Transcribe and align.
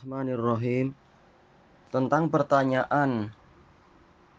Bismillahirrahmanirrahim. 0.00 0.96
Tentang 1.92 2.32
pertanyaan 2.32 3.36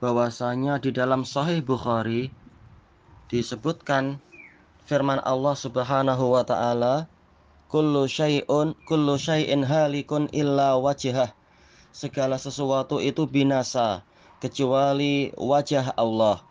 bahwasanya 0.01 0.81
di 0.81 0.89
dalam 0.89 1.21
Sahih 1.21 1.61
Bukhari 1.61 2.33
disebutkan 3.29 4.17
firman 4.89 5.21
Allah 5.21 5.53
Subhanahu 5.53 6.33
wa 6.33 6.41
taala 6.41 7.05
kullu 7.69 8.09
syai'un 8.09 8.73
kullu 8.89 9.21
syai'in 9.21 9.61
halikun 9.61 10.33
illa 10.33 10.81
wajhah. 10.81 11.29
Segala 11.93 12.41
sesuatu 12.41 12.97
itu 12.97 13.29
binasa 13.29 14.01
kecuali 14.41 15.29
wajah 15.37 15.93
Allah. 15.93 16.41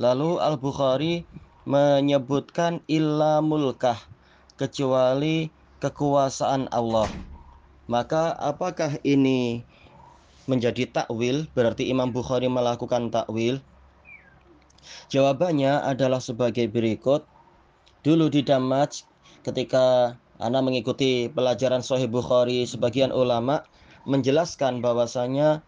Lalu 0.00 0.40
Al-Bukhari 0.40 1.28
menyebutkan 1.68 2.80
illa 2.88 3.44
mulkah 3.44 4.00
kecuali 4.56 5.52
kekuasaan 5.84 6.72
Allah 6.72 7.12
maka 7.90 8.38
apakah 8.38 9.02
ini 9.02 9.66
menjadi 10.46 10.86
takwil, 10.86 11.50
berarti 11.58 11.90
Imam 11.90 12.14
Bukhari 12.14 12.46
melakukan 12.46 13.10
takwil? 13.10 13.58
Jawabannya 15.10 15.82
adalah 15.82 16.22
sebagai 16.22 16.70
berikut. 16.70 17.26
Dulu 18.06 18.30
di 18.30 18.46
Damaj 18.46 19.02
ketika 19.42 20.14
Anda 20.38 20.62
mengikuti 20.62 21.26
pelajaran 21.34 21.82
Sahih 21.82 22.06
Bukhari, 22.06 22.62
sebagian 22.62 23.10
ulama 23.10 23.66
menjelaskan 24.06 24.78
bahwasanya 24.80 25.66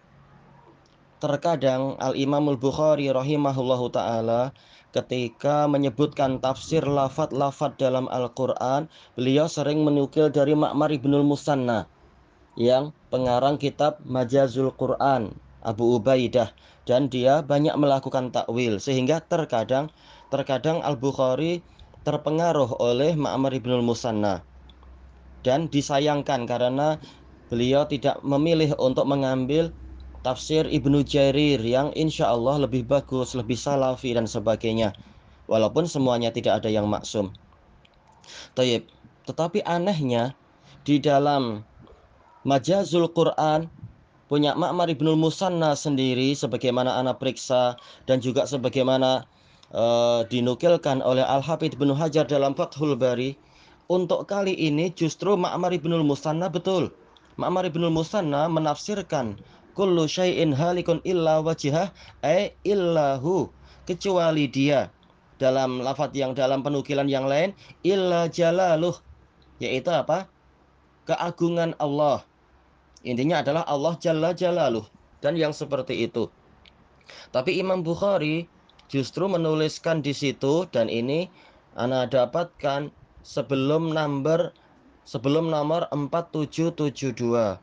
terkadang 1.18 1.98
Al-Imam 1.98 2.54
Al-Bukhari 2.54 3.10
rahimahullahu 3.10 3.90
taala 3.90 4.54
ketika 4.94 5.66
menyebutkan 5.66 6.38
tafsir 6.38 6.86
lafat-lafat 6.86 7.82
dalam 7.82 8.06
Al-Qur'an, 8.08 8.86
beliau 9.18 9.50
sering 9.50 9.82
menukil 9.82 10.30
dari 10.30 10.54
Ma'mar 10.54 10.94
Ibnul 10.94 11.26
Musanna 11.26 11.90
yang 12.58 12.92
pengarang 13.08 13.56
kitab 13.56 14.00
Majazul 14.04 14.72
Quran 14.76 15.32
Abu 15.62 15.96
Ubaidah 15.96 16.52
dan 16.84 17.06
dia 17.06 17.40
banyak 17.40 17.72
melakukan 17.78 18.34
takwil 18.34 18.82
sehingga 18.82 19.22
terkadang 19.22 19.88
terkadang 20.28 20.82
Al-Bukhari 20.82 21.62
terpengaruh 22.02 22.82
oleh 22.82 23.14
Ma'mar 23.14 23.54
Ibnul 23.54 23.86
Musanna 23.86 24.42
dan 25.46 25.70
disayangkan 25.70 26.50
karena 26.50 26.98
beliau 27.46 27.86
tidak 27.86 28.18
memilih 28.26 28.74
untuk 28.78 29.06
mengambil 29.06 29.70
tafsir 30.26 30.66
Ibnu 30.66 31.02
Jarir 31.06 31.58
yang 31.62 31.90
insya 31.98 32.30
Allah 32.30 32.62
lebih 32.62 32.86
bagus, 32.86 33.34
lebih 33.34 33.58
salafi 33.58 34.14
dan 34.14 34.26
sebagainya 34.26 34.94
walaupun 35.46 35.86
semuanya 35.86 36.30
tidak 36.34 36.62
ada 36.62 36.70
yang 36.70 36.86
maksum 36.90 37.34
Tayyip. 38.54 38.86
tetapi 39.26 39.62
anehnya 39.66 40.34
di 40.82 40.98
dalam 40.98 41.62
Majazul 42.42 43.06
Quran 43.14 43.70
punya 44.26 44.58
Ma'mar 44.58 44.90
Ibnul 44.90 45.14
Musanna 45.14 45.78
sendiri 45.78 46.34
sebagaimana 46.34 46.98
anak 46.98 47.22
periksa 47.22 47.78
dan 48.10 48.18
juga 48.18 48.50
sebagaimana 48.50 49.22
uh, 49.70 50.26
dinukilkan 50.26 51.06
oleh 51.06 51.22
Al-Hafidh 51.22 51.78
Ibnu 51.78 51.94
Hajar 51.94 52.26
dalam 52.26 52.58
Fathul 52.58 52.98
Bari 52.98 53.38
untuk 53.86 54.26
kali 54.26 54.58
ini 54.58 54.90
justru 54.90 55.38
Ma'mar 55.38 55.70
Ibnul 55.70 56.02
Musanna 56.02 56.50
betul. 56.50 56.90
Ma'mar 57.38 57.62
Ibnul 57.62 57.94
Musanna 57.94 58.50
menafsirkan 58.50 59.38
kullu 59.78 60.10
syai'in 60.10 60.50
halikun 60.50 60.98
illa 61.06 61.38
wajihah 61.46 61.94
ay 62.26 62.58
illahu 62.66 63.54
kecuali 63.86 64.50
dia 64.50 64.90
dalam 65.38 65.78
lafaz 65.78 66.10
yang 66.10 66.34
dalam 66.34 66.66
penukilan 66.66 67.06
yang 67.06 67.30
lain 67.30 67.54
illa 67.86 68.26
jalaluh 68.26 68.98
yaitu 69.62 69.94
apa? 69.94 70.26
Keagungan 71.06 71.78
Allah 71.78 72.26
Intinya 73.02 73.42
adalah 73.42 73.66
Allah 73.66 73.94
Jalla 73.98 74.30
Jalaluh 74.30 74.86
dan 75.18 75.34
yang 75.34 75.50
seperti 75.50 76.06
itu. 76.06 76.30
Tapi 77.34 77.58
Imam 77.58 77.82
Bukhari 77.82 78.46
justru 78.86 79.26
menuliskan 79.26 80.02
di 80.02 80.14
situ 80.14 80.66
dan 80.70 80.86
ini 80.86 81.26
Anda 81.74 82.06
dapatkan 82.06 82.92
sebelum 83.26 83.90
nomor 83.94 84.54
sebelum 85.02 85.50
nomor 85.50 85.90
4772 85.90 87.58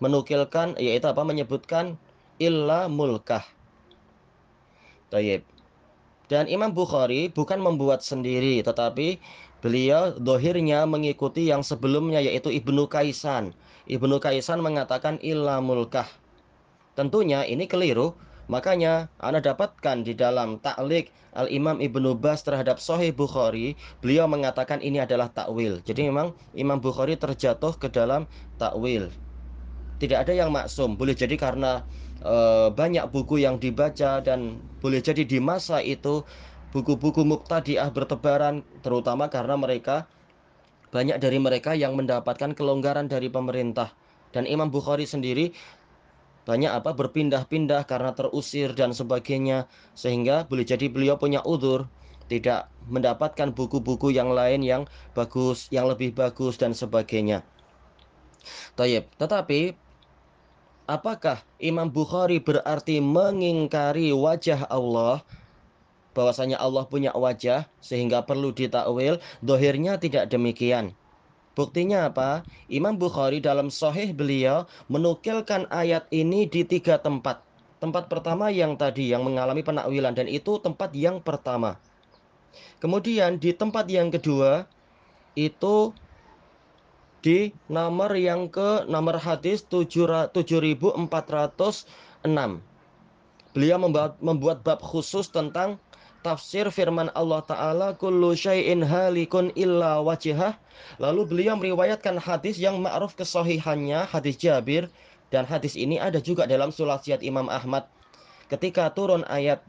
menukilkan 0.00 0.74
yaitu 0.80 1.06
apa 1.08 1.22
menyebutkan 1.22 2.00
illa 2.40 2.88
mulkah. 2.88 3.44
Tayyib. 5.12 5.44
Dan 6.32 6.48
Imam 6.48 6.72
Bukhari 6.72 7.28
bukan 7.28 7.60
membuat 7.60 8.00
sendiri 8.00 8.64
tetapi 8.64 9.20
beliau 9.62 10.18
dohirnya 10.18 10.84
mengikuti 10.84 11.48
yang 11.48 11.62
sebelumnya 11.62 12.18
yaitu 12.18 12.50
Ibnu 12.50 12.90
Kaisan 12.90 13.54
Ibnu 13.90 14.22
Kaisan 14.22 14.62
mengatakan 14.62 15.18
illa 15.26 15.58
mulkah. 15.58 16.06
Tentunya 16.94 17.42
ini 17.42 17.66
keliru. 17.66 18.14
Makanya 18.50 19.08
Anda 19.22 19.38
dapatkan 19.38 20.02
di 20.04 20.12
dalam 20.18 20.58
taklik 20.60 21.10
Al-Imam 21.32 21.80
Ibnu 21.80 22.18
Bas 22.18 22.44
terhadap 22.44 22.76
Sahih 22.82 23.14
Bukhari, 23.14 23.78
beliau 24.04 24.28
mengatakan 24.28 24.84
ini 24.84 25.00
adalah 25.00 25.32
takwil. 25.32 25.80
Jadi 25.82 26.10
memang 26.10 26.36
Imam 26.52 26.76
Bukhari 26.76 27.16
terjatuh 27.16 27.72
ke 27.80 27.88
dalam 27.88 28.28
takwil. 28.60 29.08
Tidak 29.98 30.18
ada 30.18 30.34
yang 30.34 30.52
maksum. 30.52 30.98
Boleh 30.98 31.16
jadi 31.16 31.38
karena 31.38 31.86
e, 32.20 32.68
banyak 32.74 33.08
buku 33.08 33.40
yang 33.40 33.56
dibaca 33.56 34.20
dan 34.20 34.60
boleh 34.82 35.00
jadi 35.00 35.24
di 35.24 35.38
masa 35.40 35.80
itu 35.80 36.26
buku-buku 36.72 37.22
muktadiah 37.22 37.92
bertebaran 37.92 38.64
terutama 38.80 39.28
karena 39.28 39.60
mereka 39.60 40.08
banyak 40.92 41.20
dari 41.20 41.38
mereka 41.40 41.76
yang 41.76 41.96
mendapatkan 41.96 42.56
kelonggaran 42.56 43.08
dari 43.08 43.28
pemerintah 43.28 43.92
dan 44.32 44.48
Imam 44.48 44.72
Bukhari 44.72 45.04
sendiri 45.04 45.52
banyak 46.42 46.72
apa 46.74 46.90
berpindah-pindah 46.96 47.86
karena 47.86 48.16
terusir 48.18 48.74
dan 48.74 48.90
sebagainya 48.90 49.70
sehingga 49.94 50.48
boleh 50.48 50.66
jadi 50.66 50.90
beliau 50.90 51.14
punya 51.14 51.38
udur 51.46 51.86
tidak 52.26 52.72
mendapatkan 52.88 53.52
buku-buku 53.52 54.08
yang 54.08 54.32
lain 54.32 54.64
yang 54.64 54.82
bagus, 55.12 55.68
yang 55.68 55.84
lebih 55.84 56.16
bagus 56.16 56.56
dan 56.56 56.72
sebagainya. 56.72 57.44
Tayyip. 58.74 59.12
Tetapi 59.20 59.76
apakah 60.88 61.44
Imam 61.62 61.92
Bukhari 61.92 62.40
berarti 62.40 62.98
mengingkari 62.98 64.10
wajah 64.16 64.66
Allah? 64.66 65.22
Bahwasanya 66.12 66.60
Allah 66.60 66.84
punya 66.88 67.12
wajah 67.12 67.68
sehingga 67.80 68.24
perlu 68.24 68.52
ditakwil, 68.52 69.18
dohirnya 69.40 69.96
tidak 69.96 70.28
demikian. 70.28 70.96
Buktinya 71.52 72.08
apa? 72.08 72.48
Imam 72.72 72.96
Bukhari 72.96 73.36
dalam 73.44 73.68
sahih 73.68 74.16
beliau 74.16 74.64
menukilkan 74.88 75.68
ayat 75.68 76.08
ini 76.08 76.48
di 76.48 76.64
tiga 76.64 76.96
tempat. 76.96 77.44
Tempat 77.76 78.08
pertama 78.08 78.48
yang 78.48 78.78
tadi 78.78 79.12
yang 79.12 79.26
mengalami 79.26 79.60
penakwilan 79.60 80.16
dan 80.16 80.30
itu 80.30 80.56
tempat 80.62 80.96
yang 80.96 81.20
pertama. 81.20 81.76
Kemudian 82.80 83.36
di 83.36 83.52
tempat 83.52 83.84
yang 83.92 84.08
kedua 84.08 84.64
itu 85.36 85.92
di 87.22 87.54
nomor 87.68 88.16
yang 88.16 88.48
ke 88.50 88.88
nomor 88.88 89.20
hadis 89.20 89.62
7406. 89.68 90.32
Beliau 93.52 93.76
membuat, 93.76 94.16
membuat 94.24 94.64
bab 94.64 94.80
khusus 94.80 95.28
tentang 95.28 95.76
tafsir 96.22 96.70
firman 96.70 97.10
Allah 97.18 97.42
Ta'ala 97.42 97.88
kullu 97.98 98.32
syai'in 98.38 98.80
halikun 98.86 99.50
illa 99.58 99.98
wajihah 100.00 100.54
lalu 101.02 101.26
beliau 101.26 101.58
meriwayatkan 101.58 102.16
hadis 102.16 102.56
yang 102.56 102.78
ma'ruf 102.78 103.18
kesohihannya 103.18 104.06
hadis 104.06 104.38
Jabir 104.38 104.86
dan 105.34 105.42
hadis 105.44 105.74
ini 105.74 105.98
ada 105.98 106.22
juga 106.22 106.46
dalam 106.46 106.70
sulasiat 106.70 107.24
Imam 107.24 107.48
Ahmad. 107.48 107.88
Ketika 108.52 108.92
turun 108.92 109.24
ayat 109.26 109.64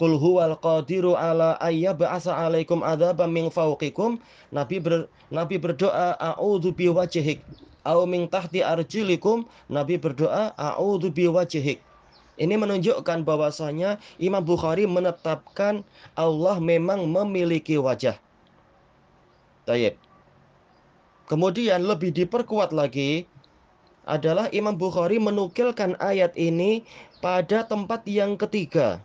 Qul 0.00 0.16
huwal 0.16 0.56
qadiru 0.56 1.12
ala 1.12 1.60
ayyab'asa 1.60 2.32
alaikum 2.32 2.80
adzaba 2.80 3.28
min 3.28 3.52
fawqikum 3.52 4.16
Nabi 4.48 4.80
ber, 4.80 5.12
Nabi 5.28 5.60
berdoa 5.60 6.16
a'udzu 6.16 6.72
biwajhik 6.72 7.44
au 7.84 8.08
min 8.08 8.24
tahti 8.24 8.64
Nabi 9.68 9.94
berdoa 10.00 10.56
a'udzu 10.56 11.12
biwajhik 11.12 11.84
ini 12.40 12.56
menunjukkan 12.56 13.22
bahwasanya 13.28 14.00
Imam 14.16 14.40
Bukhari 14.40 14.88
menetapkan 14.88 15.84
Allah 16.16 16.56
memang 16.56 17.04
memiliki 17.04 17.76
wajah. 17.76 18.16
Tayyip. 19.68 20.00
Kemudian 21.28 21.84
lebih 21.84 22.10
diperkuat 22.10 22.72
lagi 22.72 23.28
adalah 24.08 24.48
Imam 24.50 24.74
Bukhari 24.74 25.20
menukilkan 25.20 25.94
ayat 26.00 26.32
ini 26.34 26.82
pada 27.20 27.62
tempat 27.68 28.02
yang 28.08 28.34
ketiga 28.40 28.98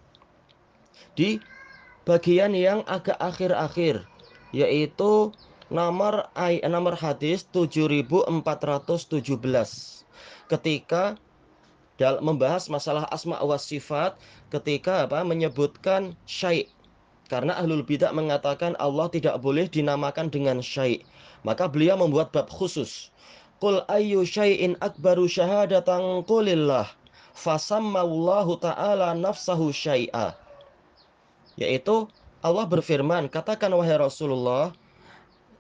di 1.14 1.38
bagian 2.08 2.56
yang 2.56 2.82
agak 2.88 3.20
akhir-akhir 3.20 4.08
yaitu 4.56 5.36
nomor 5.68 6.32
nomor 6.64 6.96
hadis 6.96 7.44
7417 7.52 8.32
ketika 10.48 11.20
dalam 11.96 12.24
membahas 12.24 12.68
masalah 12.68 13.08
asma 13.12 13.40
wa 13.40 13.56
sifat 13.56 14.20
ketika 14.52 15.08
apa 15.08 15.24
menyebutkan 15.24 16.16
syai' 16.28 16.68
karena 17.32 17.56
ahlul 17.58 17.82
bidah 17.82 18.12
mengatakan 18.12 18.76
Allah 18.78 19.08
tidak 19.10 19.40
boleh 19.40 19.66
dinamakan 19.66 20.28
dengan 20.28 20.60
syai' 20.60 21.02
maka 21.46 21.70
beliau 21.70 22.02
membuat 22.02 22.34
bab 22.34 22.50
khusus. 22.50 23.14
Qul 23.62 23.86
ayyu 23.88 24.26
syai'in 24.26 24.74
akbaru 24.82 25.30
syahadatan 25.30 26.26
qulillah. 26.26 26.90
Fasammallahu 27.38 28.58
ta'ala 28.60 29.14
nafsahu 29.14 29.70
syai'a. 29.70 30.34
Yaitu 31.56 32.10
Allah 32.42 32.66
berfirman 32.68 33.32
katakan 33.32 33.72
wahai 33.72 33.96
Rasulullah 33.96 34.76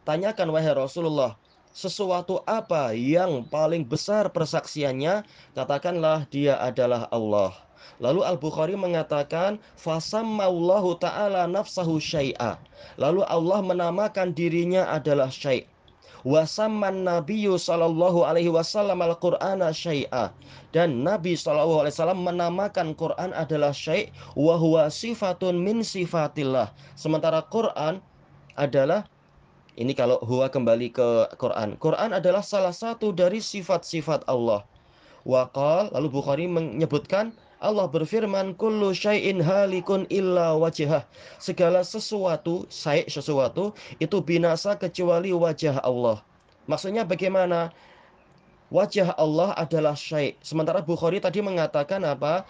tanyakan 0.03 0.51
wahai 0.51 0.75
Rasulullah 0.75 1.39
sesuatu 1.75 2.39
apa 2.47 2.95
yang 2.95 3.43
paling 3.51 3.83
besar 3.83 4.31
persaksiannya, 4.31 5.27
katakanlah 5.51 6.23
dia 6.31 6.55
adalah 6.63 7.11
Allah. 7.11 7.51
Lalu 7.99 8.23
Al-Bukhari 8.23 8.79
mengatakan, 8.79 9.59
Fasammallahu 9.75 10.95
ta'ala 11.03 11.51
nafsahu 11.51 11.99
syai'a. 11.99 12.55
Lalu 12.95 13.27
Allah 13.27 13.59
menamakan 13.59 14.31
dirinya 14.31 14.87
adalah 14.87 15.27
syai' 15.27 15.67
wasamman 16.25 17.05
nabiyyu 17.05 17.53
sallallahu 17.53 18.25
alaihi 18.25 18.49
wasallam 18.49 18.97
al-Qur'ana 19.05 19.69
syai'a 19.69 20.33
dan 20.73 21.05
Nabi 21.05 21.37
sallallahu 21.37 21.85
alaihi 21.85 21.93
wasallam 21.93 22.25
menamakan 22.25 22.97
Quran 22.97 23.29
adalah 23.37 23.69
syai' 23.69 24.09
wa 24.33 24.57
huwa 24.57 24.89
sifatun 24.89 25.61
min 25.61 25.85
sifatillah 25.85 26.73
sementara 26.97 27.45
Quran 27.53 28.01
adalah 28.57 29.05
ini 29.75 29.91
kalau 29.91 30.23
huwa 30.23 30.47
kembali 30.47 30.87
ke 30.95 31.35
Quran. 31.35 31.75
Quran 31.75 32.15
adalah 32.15 32.39
salah 32.39 32.71
satu 32.71 33.11
dari 33.11 33.43
sifat-sifat 33.43 34.23
Allah. 34.23 34.63
Waqal, 35.27 35.91
lalu 35.91 36.07
Bukhari 36.07 36.47
menyebutkan 36.47 37.35
Allah 37.59 37.89
berfirman 37.89 38.55
kullu 38.55 38.95
syai'in 38.95 39.43
halikun 39.43 40.07
illa 40.07 40.55
wajhah. 40.55 41.03
Segala 41.43 41.83
sesuatu, 41.83 42.63
syai' 42.71 43.03
sesuatu 43.11 43.75
itu 43.99 44.17
binasa 44.23 44.79
kecuali 44.79 45.35
wajah 45.35 45.83
Allah. 45.83 46.23
Maksudnya 46.71 47.03
bagaimana? 47.03 47.75
Wajah 48.71 49.11
Allah 49.19 49.51
adalah 49.59 49.97
syai'. 49.97 50.39
Sementara 50.39 50.79
Bukhari 50.85 51.19
tadi 51.19 51.43
mengatakan 51.43 51.99
apa? 52.07 52.47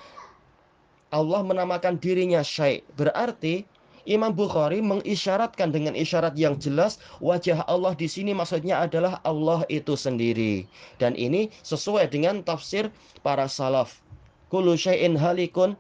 Allah 1.10 1.42
menamakan 1.42 1.98
dirinya 1.98 2.46
syai'. 2.46 2.86
Berarti 2.94 3.66
Imam 4.06 4.34
Bukhari 4.38 4.86
mengisyaratkan 4.86 5.74
dengan 5.74 5.98
isyarat 5.98 6.38
yang 6.38 6.62
jelas 6.62 7.02
wajah 7.18 7.66
Allah 7.66 7.98
di 7.98 8.06
sini 8.06 8.38
maksudnya 8.38 8.86
adalah 8.86 9.18
Allah 9.26 9.66
itu 9.68 9.98
sendiri. 9.98 10.70
Dan 11.02 11.18
ini 11.18 11.50
sesuai 11.66 12.14
dengan 12.14 12.46
tafsir 12.46 12.94
para 13.26 13.50
salaf. 13.50 14.02
Kullu 14.54 14.78
syai'in 14.78 15.18
halikun 15.18 15.74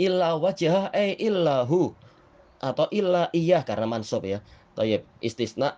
illa 0.00 0.40
wajah 0.40 0.88
eh 0.96 1.16
illahu 1.20 1.92
atau 2.64 2.88
illa 2.88 3.28
iya 3.36 3.60
karena 3.60 3.84
mansub 3.84 4.24
ya. 4.24 4.40
Tayyib 4.76 5.04
istisna 5.20 5.76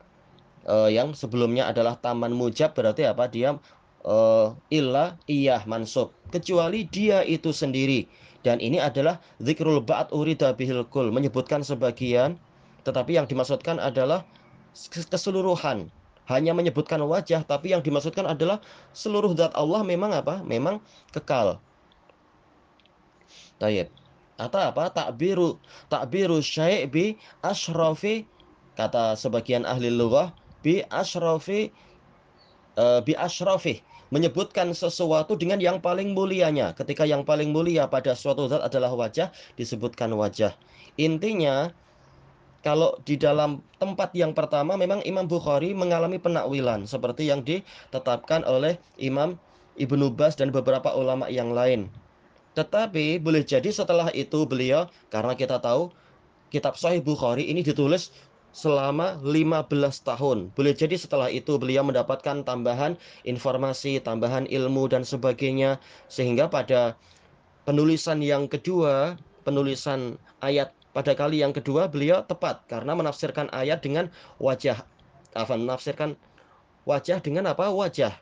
uh, 0.71 0.87
yang 0.87 1.15
sebelumnya 1.19 1.67
adalah 1.67 1.99
taman 1.99 2.31
mujab 2.31 2.79
berarti 2.79 3.11
apa? 3.11 3.27
Dia 3.27 3.59
uh, 4.07 4.55
illa 4.71 5.19
iya 5.27 5.63
mansub 5.67 6.15
kecuali 6.31 6.87
dia 6.87 7.25
itu 7.25 7.51
sendiri 7.51 8.07
dan 8.47 8.63
ini 8.63 8.79
adalah 8.79 9.19
zikrul 9.43 9.83
ba'd 9.83 10.15
urida 10.15 10.55
bihil 10.55 10.87
kul, 10.87 11.11
menyebutkan 11.11 11.67
sebagian 11.67 12.39
tetapi 12.87 13.19
yang 13.19 13.27
dimaksudkan 13.27 13.83
adalah 13.83 14.23
keseluruhan. 15.13 15.91
Hanya 16.29 16.53
menyebutkan 16.53 17.01
wajah 17.01 17.41
tapi 17.43 17.73
yang 17.73 17.81
dimaksudkan 17.81 18.29
adalah 18.29 18.61
seluruh 18.93 19.33
zat 19.33 19.53
Allah 19.57 19.81
memang 19.81 20.13
apa? 20.13 20.45
Memang 20.45 20.79
kekal. 21.11 21.57
Tayyib. 23.57 23.89
Atau 24.37 24.61
apa? 24.61 24.93
Takbiru 24.93 25.59
takbiru 25.91 26.39
syai' 26.39 26.87
bi 26.87 27.19
asyrafi 27.43 28.29
kata 28.79 29.19
sebagian 29.19 29.67
ahli 29.67 29.91
lughah 29.91 30.31
bi 30.63 30.85
asyrafi 30.93 31.73
uh, 32.79 33.03
bi 33.03 33.17
asyrafi 33.19 33.83
menyebutkan 34.09 34.73
sesuatu 34.73 35.37
dengan 35.37 35.61
yang 35.61 35.79
paling 35.79 36.17
mulianya. 36.17 36.73
Ketika 36.77 37.05
yang 37.05 37.25
paling 37.25 37.53
mulia 37.53 37.89
pada 37.89 38.17
suatu 38.17 38.49
zat 38.49 38.65
adalah 38.65 38.93
wajah, 38.93 39.33
disebutkan 39.61 40.13
wajah. 40.17 40.57
Intinya, 40.99 41.71
kalau 42.67 42.99
di 43.07 43.15
dalam 43.15 43.63
tempat 43.79 44.11
yang 44.19 44.35
pertama 44.35 44.75
memang 44.75 44.99
Imam 45.07 45.31
Bukhari 45.31 45.71
mengalami 45.73 46.19
penakwilan 46.19 46.91
seperti 46.91 47.31
yang 47.31 47.47
ditetapkan 47.47 48.43
oleh 48.43 48.77
Imam 48.99 49.39
Ibnu 49.79 50.11
Bas 50.11 50.35
dan 50.35 50.51
beberapa 50.51 50.91
ulama 50.91 51.31
yang 51.31 51.55
lain. 51.55 51.87
Tetapi 52.59 53.23
boleh 53.23 53.47
jadi 53.47 53.71
setelah 53.71 54.11
itu 54.11 54.43
beliau 54.43 54.91
karena 55.15 55.39
kita 55.39 55.63
tahu 55.63 55.95
kitab 56.51 56.75
Sahih 56.75 56.99
Bukhari 56.99 57.47
ini 57.47 57.63
ditulis 57.63 58.11
selama 58.59 59.23
15 59.23 59.71
tahun. 60.03 60.51
Boleh 60.59 60.75
jadi 60.75 60.99
setelah 60.99 61.31
itu 61.31 61.55
beliau 61.63 61.87
mendapatkan 61.87 62.43
tambahan 62.43 62.99
informasi, 63.23 64.03
tambahan 64.03 64.51
ilmu 64.51 64.91
dan 64.91 65.07
sebagainya 65.07 65.79
sehingga 66.11 66.51
pada 66.51 66.99
penulisan 67.63 68.19
yang 68.19 68.51
kedua, 68.51 69.15
penulisan 69.47 70.19
ayat 70.43 70.75
pada 70.91 71.15
kali 71.15 71.39
yang 71.39 71.55
kedua 71.55 71.87
beliau 71.87 72.27
tepat 72.27 72.67
karena 72.67 72.99
menafsirkan 72.99 73.47
ayat 73.55 73.79
dengan 73.79 74.11
wajah 74.43 74.83
apa 75.39 75.55
menafsirkan 75.55 76.19
wajah 76.83 77.23
dengan 77.23 77.47
apa? 77.55 77.71
wajah. 77.71 78.19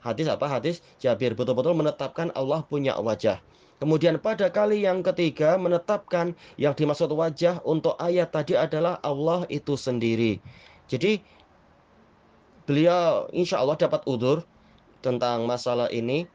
Hadis 0.00 0.26
apa? 0.26 0.48
Hadis 0.48 0.82
Jabir 0.98 1.36
betul-betul 1.38 1.76
menetapkan 1.76 2.34
Allah 2.34 2.66
punya 2.66 2.96
wajah. 2.98 3.38
Kemudian 3.80 4.20
pada 4.20 4.52
kali 4.52 4.84
yang 4.84 5.00
ketiga 5.00 5.56
menetapkan 5.56 6.36
yang 6.60 6.76
dimaksud 6.76 7.08
wajah 7.16 7.64
untuk 7.64 7.96
ayat 7.96 8.28
tadi 8.28 8.52
adalah 8.52 9.00
Allah 9.00 9.48
itu 9.48 9.72
sendiri. 9.72 10.36
Jadi 10.84 11.24
beliau 12.68 13.24
insya 13.32 13.56
Allah 13.64 13.80
dapat 13.80 14.04
udur 14.04 14.44
tentang 15.00 15.48
masalah 15.48 15.88
ini 15.88 16.28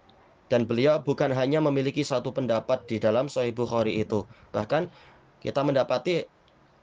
dan 0.49 0.65
beliau 0.65 0.97
bukan 0.97 1.29
hanya 1.37 1.61
memiliki 1.61 2.01
satu 2.01 2.33
pendapat 2.33 2.81
di 2.89 2.97
dalam 2.97 3.29
Sahih 3.29 3.53
Bukhari 3.53 4.01
itu. 4.01 4.25
Bahkan 4.49 4.89
kita 5.45 5.61
mendapati 5.61 6.25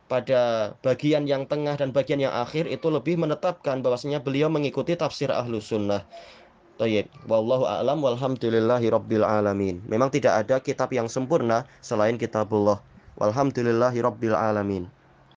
pada 0.07 0.75
bagian 0.85 1.25
yang 1.25 1.49
tengah 1.49 1.75
dan 1.75 1.90
bagian 1.90 2.23
yang 2.23 2.35
akhir 2.37 2.69
itu 2.69 2.87
lebih 2.87 3.19
menetapkan 3.19 3.81
bahwasanya 3.81 4.23
beliau 4.23 4.47
mengikuti 4.47 4.95
tafsir 4.95 5.33
ahlu 5.33 5.59
sunnah. 5.59 6.07
Tayyib. 6.81 7.09
Wallahu 7.29 7.69
a'lam 7.69 8.00
walhamdulillahi 8.00 8.88
rabbil 8.88 9.26
alamin. 9.26 9.85
Memang 9.85 10.09
tidak 10.09 10.47
ada 10.47 10.57
kitab 10.59 10.88
yang 10.93 11.07
sempurna 11.11 11.69
selain 11.85 12.17
kitabullah. 12.17 12.81
Walhamdulillahi 13.21 14.00
rabbil 14.00 14.33
alamin. 14.33 14.88